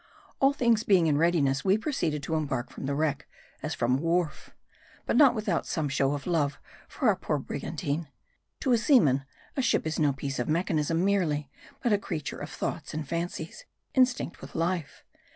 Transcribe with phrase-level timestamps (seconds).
[0.39, 3.27] All things being in readiness, we proceeded to embark from the wreck,
[3.61, 4.47] as from a wharf.
[4.47, 5.05] MARDI.
[5.05, 8.07] 145 But not without some show of love for our poor brigan tine.
[8.61, 9.25] To a seaman,
[9.55, 11.51] a ship is no piece of mechanism merely;
[11.83, 15.03] but a creature of tfioughts and fancies, instinct with life.